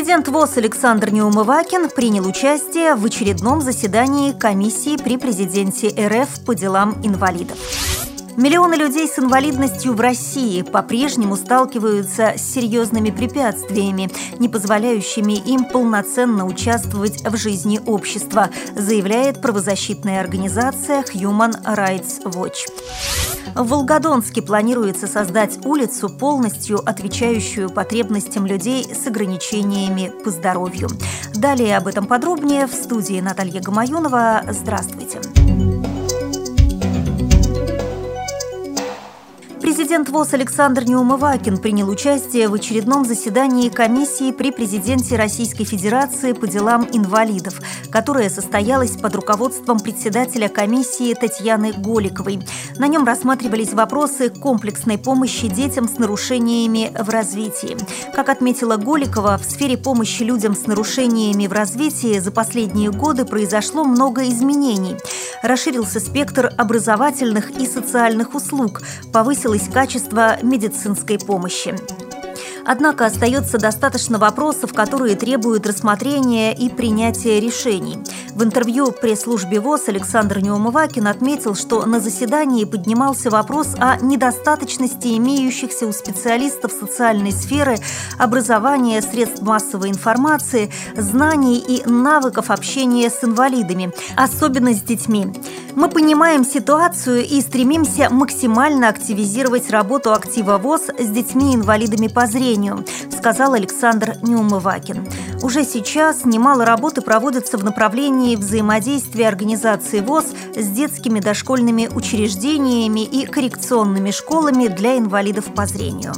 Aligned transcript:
Президент 0.00 0.28
ВОЗ 0.28 0.56
Александр 0.56 1.10
Неумывакин 1.10 1.90
принял 1.90 2.26
участие 2.26 2.94
в 2.94 3.04
очередном 3.04 3.60
заседании 3.60 4.32
комиссии 4.32 4.96
при 4.96 5.18
президенте 5.18 5.88
РФ 5.88 6.42
по 6.46 6.54
делам 6.54 6.96
инвалидов. 7.02 7.58
Миллионы 8.34 8.76
людей 8.76 9.06
с 9.06 9.18
инвалидностью 9.18 9.92
в 9.92 10.00
России 10.00 10.62
по-прежнему 10.62 11.36
сталкиваются 11.36 12.32
с 12.38 12.40
серьезными 12.40 13.10
препятствиями, 13.10 14.10
не 14.38 14.48
позволяющими 14.48 15.34
им 15.34 15.66
полноценно 15.66 16.46
участвовать 16.46 17.22
в 17.22 17.36
жизни 17.36 17.78
общества, 17.84 18.48
заявляет 18.74 19.42
правозащитная 19.42 20.20
организация 20.20 21.02
Human 21.12 21.62
Rights 21.62 22.22
Watch. 22.24 22.70
В 23.54 23.68
Волгодонске 23.68 24.42
планируется 24.42 25.06
создать 25.06 25.64
улицу, 25.64 26.08
полностью 26.08 26.78
отвечающую 26.78 27.68
потребностям 27.68 28.46
людей 28.46 28.84
с 28.84 29.06
ограничениями 29.06 30.12
по 30.24 30.30
здоровью. 30.30 30.88
Далее 31.34 31.76
об 31.76 31.86
этом 31.86 32.06
подробнее 32.06 32.66
в 32.66 32.72
студии 32.72 33.20
Наталья 33.20 33.60
Гамаюнова. 33.60 34.42
Здравствуйте. 34.50 35.20
Президент 39.70 40.08
ВОЗ 40.08 40.34
Александр 40.34 40.82
Неумывакин 40.82 41.56
принял 41.56 41.88
участие 41.88 42.48
в 42.48 42.54
очередном 42.54 43.04
заседании 43.04 43.68
комиссии 43.68 44.32
при 44.32 44.50
президенте 44.50 45.14
Российской 45.14 45.62
Федерации 45.62 46.32
по 46.32 46.48
делам 46.48 46.88
инвалидов, 46.92 47.54
которое 47.88 48.30
состоялось 48.30 48.96
под 48.96 49.14
руководством 49.14 49.78
председателя 49.78 50.48
комиссии 50.48 51.14
Татьяны 51.14 51.72
Голиковой. 51.72 52.40
На 52.78 52.88
нем 52.88 53.04
рассматривались 53.04 53.72
вопросы 53.72 54.28
комплексной 54.28 54.98
помощи 54.98 55.46
детям 55.46 55.88
с 55.88 55.98
нарушениями 55.98 56.90
в 57.00 57.08
развитии. 57.08 57.76
Как 58.12 58.28
отметила 58.28 58.76
Голикова, 58.76 59.38
в 59.38 59.44
сфере 59.44 59.78
помощи 59.78 60.24
людям 60.24 60.56
с 60.56 60.66
нарушениями 60.66 61.46
в 61.46 61.52
развитии 61.52 62.18
за 62.18 62.32
последние 62.32 62.90
годы 62.90 63.24
произошло 63.24 63.84
много 63.84 64.28
изменений. 64.28 64.96
Расширился 65.42 66.00
спектр 66.00 66.52
образовательных 66.56 67.50
и 67.50 67.66
социальных 67.66 68.34
услуг, 68.34 68.82
повысилось 69.12 69.68
качество 69.68 70.36
медицинской 70.42 71.18
помощи. 71.18 71.74
Однако 72.64 73.06
остается 73.06 73.58
достаточно 73.58 74.18
вопросов, 74.18 74.72
которые 74.74 75.16
требуют 75.16 75.66
рассмотрения 75.66 76.54
и 76.54 76.68
принятия 76.68 77.40
решений. 77.40 77.98
В 78.34 78.44
интервью 78.44 78.92
пресс-службе 78.92 79.60
ВОЗ 79.60 79.88
Александр 79.88 80.38
Неумывакин 80.38 81.06
отметил, 81.06 81.54
что 81.54 81.84
на 81.86 82.00
заседании 82.00 82.64
поднимался 82.64 83.30
вопрос 83.30 83.74
о 83.78 83.96
недостаточности 83.96 85.16
имеющихся 85.16 85.86
у 85.86 85.92
специалистов 85.92 86.72
социальной 86.72 87.32
сферы 87.32 87.78
образования, 88.18 89.02
средств 89.02 89.42
массовой 89.42 89.90
информации, 89.90 90.70
знаний 90.96 91.58
и 91.58 91.82
навыков 91.88 92.50
общения 92.50 93.10
с 93.10 93.24
инвалидами, 93.24 93.92
особенно 94.16 94.72
с 94.72 94.82
детьми. 94.82 95.26
Мы 95.74 95.88
понимаем 95.88 96.44
ситуацию 96.44 97.24
и 97.24 97.40
стремимся 97.40 98.08
максимально 98.10 98.88
активизировать 98.88 99.70
работу 99.70 100.12
актива 100.12 100.58
ВОЗ 100.58 100.90
с 100.98 101.08
детьми-инвалидами 101.08 102.08
по 102.08 102.26
зрению, 102.26 102.49
сказал 103.16 103.54
Александр 103.54 104.16
Неумывакин. 104.22 105.06
Уже 105.42 105.64
сейчас 105.64 106.24
немало 106.24 106.64
работы 106.64 107.00
проводится 107.00 107.58
в 107.58 107.64
направлении 107.64 108.36
взаимодействия 108.36 109.28
организации 109.28 110.00
ВОЗ 110.00 110.26
с 110.56 110.66
детскими 110.68 111.20
дошкольными 111.20 111.88
учреждениями 111.94 113.04
и 113.04 113.26
коррекционными 113.26 114.10
школами 114.10 114.68
для 114.68 114.98
инвалидов 114.98 115.46
по 115.54 115.66
зрению. 115.66 116.12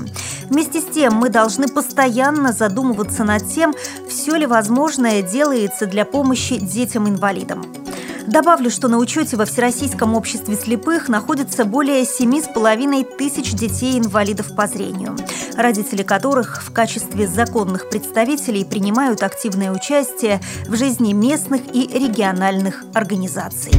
Вместе 0.49 0.81
с 0.81 0.85
тем 0.85 1.15
мы 1.15 1.29
должны 1.29 1.69
постоянно 1.69 2.53
задумываться 2.53 3.25
над 3.25 3.49
тем, 3.49 3.75
все 4.09 4.37
ли 4.37 4.47
возможное 4.47 5.23
делается 5.23 5.87
для 5.87 6.05
помощи 6.05 6.57
детям-инвалидам. 6.57 7.82
Добавлю, 8.27 8.71
что 8.71 8.89
на 8.89 8.99
учете 8.99 9.37
во 9.37 9.45
Всероссийском 9.45 10.15
обществе 10.15 10.57
слепых 10.57 11.09
находится 11.09 11.65
более 11.65 12.03
7,5 12.03 13.17
тысяч 13.17 13.53
детей-инвалидов 13.53 14.55
по 14.55 14.67
зрению, 14.67 15.17
родители 15.57 16.03
которых 16.03 16.63
в 16.63 16.73
качестве 16.73 17.27
законных 17.27 17.89
представителей 17.89 18.65
принимают 18.65 19.23
активное 19.23 19.73
участие 19.73 20.41
в 20.67 20.77
жизни 20.77 21.13
местных 21.13 21.63
и 21.75 21.87
региональных 21.87 22.85
организаций. 22.95 23.73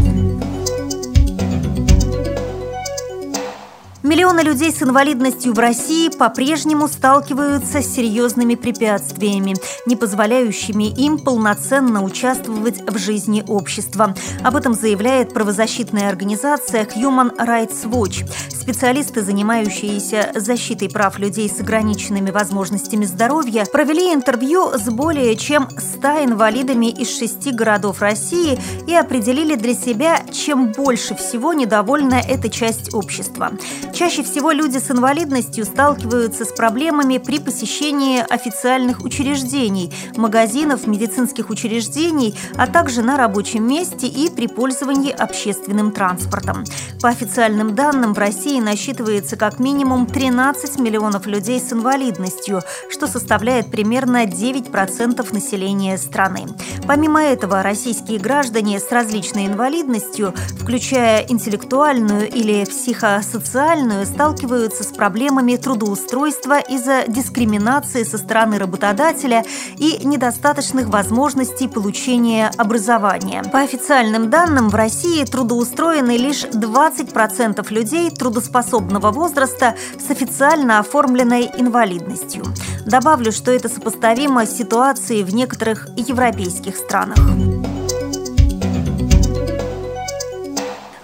Миллионы 4.04 4.42
людей 4.42 4.70
с 4.70 4.84
инвалидностью 4.84 5.54
в 5.54 5.60
России 5.60 6.10
по-прежнему 6.10 6.90
сталкиваются 6.90 7.82
с 7.82 7.88
серьезными 7.88 8.56
препятствиями, 8.56 9.56
не 9.86 9.96
позволяющими 9.96 10.84
им 10.84 11.18
полноценно 11.18 12.04
участвовать 12.04 12.82
в 12.82 12.98
жизни 12.98 13.46
общества. 13.48 14.14
Об 14.44 14.58
этом 14.58 14.74
заявляет 14.74 15.34
правозащитная 15.34 16.10
организация 16.10 16.84
Human 16.84 17.34
Rights 17.38 17.86
Watch. 17.86 18.30
Специалисты, 18.64 19.22
занимающиеся 19.22 20.32
защитой 20.36 20.88
прав 20.88 21.20
людей 21.20 21.50
с 21.50 21.60
ограниченными 21.60 22.32
возможностями 22.32 23.04
здоровья, 23.04 23.66
провели 23.66 24.14
интервью 24.14 24.78
с 24.78 24.90
более 24.90 25.36
чем 25.36 25.68
100 25.70 26.24
инвалидами 26.24 26.86
из 26.86 27.10
шести 27.10 27.52
городов 27.52 28.02
России 28.02 28.58
и 28.88 28.96
определили 28.96 29.56
для 29.56 29.74
себя, 29.74 30.22
чем 30.32 30.72
больше 30.72 31.14
всего 31.14 31.52
недовольна 31.52 32.22
эта 32.26 32.48
часть 32.50 32.94
общества. 32.94 33.52
Чаще 33.94 34.24
всего 34.24 34.52
люди 34.52 34.78
с 34.78 34.90
инвалидностью 34.90 35.66
сталкиваются 35.66 36.46
с 36.46 36.54
проблемами 36.54 37.18
при 37.18 37.40
посещении 37.40 38.22
официальных 38.22 39.04
учреждений, 39.04 39.94
магазинов, 40.16 40.88
медицинских 40.88 41.50
учреждений, 41.50 42.34
а 42.56 42.68
также 42.68 43.02
на 43.02 43.18
рабочем 43.18 43.68
месте 43.68 44.08
и 44.08 44.30
при 44.36 44.48
пользовании 44.48 45.12
общественным 45.12 45.92
транспортом. 45.92 46.64
По 47.02 47.10
официальным 47.10 47.76
данным, 47.76 48.14
в 48.14 48.18
России 48.18 48.60
насчитывается 48.60 49.36
как 49.36 49.60
минимум 49.60 50.06
13 50.06 50.80
миллионов 50.80 51.28
людей 51.28 51.60
с 51.60 51.72
инвалидностью, 51.72 52.62
что 52.90 53.08
составляет 53.08 53.72
примерно 53.72 54.26
9% 54.26 55.34
населения 55.34 55.98
страны. 55.98 56.48
Помимо 56.88 57.22
этого, 57.22 57.64
российские 57.64 58.20
граждане 58.20 58.80
с 58.80 58.92
различной 58.92 59.48
инвалидностью, 59.48 60.34
включая 60.60 61.26
интеллектуальную 61.28 62.30
или 62.30 62.66
психосоциальную, 62.66 63.54
социальную 63.54 64.06
сталкиваются 64.06 64.84
с 64.84 64.88
проблемами 64.88 65.56
трудоустройства 65.56 66.60
из-за 66.60 67.04
дискриминации 67.08 68.04
со 68.04 68.18
стороны 68.18 68.58
работодателя 68.58 69.44
и 69.78 70.00
недостаточных 70.04 70.88
возможностей 70.88 71.68
получения 71.68 72.52
образования. 72.58 73.44
По 73.52 73.60
официальным 73.60 74.30
данным, 74.34 74.70
в 74.70 74.74
России 74.74 75.24
трудоустроены 75.26 76.18
лишь 76.18 76.44
20% 76.44 77.72
людей 77.72 78.10
трудоспособного 78.10 79.12
возраста 79.12 79.76
с 80.00 80.10
официально 80.10 80.80
оформленной 80.80 81.52
инвалидностью. 81.56 82.44
Добавлю, 82.84 83.32
что 83.32 83.52
это 83.52 83.70
сопоставимо 83.70 84.48
с 84.48 84.58
ситуацией 84.58 85.24
в 85.24 85.36
некоторых 85.36 85.88
европейских 85.98 86.78
странах. 86.78 87.20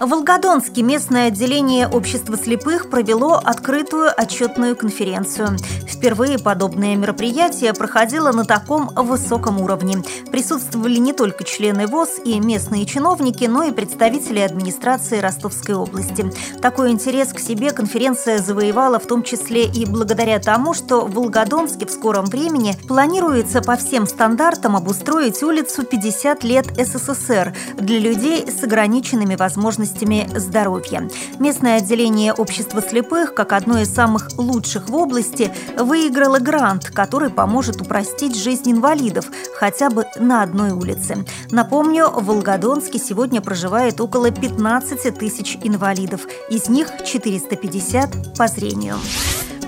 В 0.00 0.06
Волгодонске 0.06 0.80
местное 0.80 1.28
отделение 1.28 1.86
общества 1.86 2.34
слепых 2.38 2.88
провело 2.88 3.34
открытую 3.34 4.08
отчетную 4.16 4.74
конференцию. 4.74 5.58
Впервые 5.86 6.38
подобное 6.38 6.96
мероприятие 6.96 7.74
проходило 7.74 8.32
на 8.32 8.46
таком 8.46 8.88
высоком 8.94 9.60
уровне. 9.60 9.98
Присутствовали 10.32 10.96
не 10.96 11.12
только 11.12 11.44
члены 11.44 11.86
ВОЗ 11.86 12.20
и 12.24 12.40
местные 12.40 12.86
чиновники, 12.86 13.44
но 13.44 13.64
и 13.64 13.72
представители 13.72 14.38
администрации 14.38 15.18
Ростовской 15.18 15.74
области. 15.74 16.32
Такой 16.62 16.92
интерес 16.92 17.34
к 17.34 17.38
себе 17.38 17.70
конференция 17.70 18.38
завоевала 18.38 18.98
в 19.00 19.06
том 19.06 19.22
числе 19.22 19.66
и 19.66 19.84
благодаря 19.84 20.38
тому, 20.38 20.72
что 20.72 21.02
в 21.02 21.12
Волгодонске 21.12 21.84
в 21.84 21.90
скором 21.90 22.24
времени 22.24 22.74
планируется 22.88 23.60
по 23.60 23.76
всем 23.76 24.06
стандартам 24.06 24.76
обустроить 24.76 25.42
улицу 25.42 25.84
50 25.84 26.42
лет 26.44 26.68
СССР 26.78 27.54
для 27.76 27.98
людей 27.98 28.50
с 28.50 28.64
ограниченными 28.64 29.34
возможностями 29.36 29.89
особенностями 29.90 30.28
здоровья. 30.36 31.08
Местное 31.38 31.78
отделение 31.78 32.32
общества 32.32 32.82
слепых, 32.82 33.34
как 33.34 33.52
одно 33.52 33.80
из 33.80 33.92
самых 33.92 34.28
лучших 34.36 34.88
в 34.88 34.94
области, 34.94 35.52
выиграло 35.78 36.38
грант, 36.38 36.90
который 36.90 37.30
поможет 37.30 37.80
упростить 37.80 38.36
жизнь 38.36 38.70
инвалидов 38.72 39.26
хотя 39.56 39.90
бы 39.90 40.06
на 40.16 40.42
одной 40.42 40.70
улице. 40.70 41.24
Напомню, 41.50 42.08
в 42.08 42.24
Волгодонске 42.26 42.98
сегодня 42.98 43.40
проживает 43.40 44.00
около 44.00 44.30
15 44.30 45.18
тысяч 45.18 45.58
инвалидов, 45.62 46.22
из 46.50 46.68
них 46.68 46.88
450 47.04 48.36
по 48.36 48.46
зрению. 48.46 48.96